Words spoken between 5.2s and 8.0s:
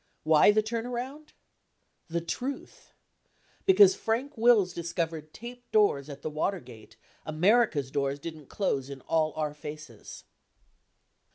taped doors at the Watergate, America's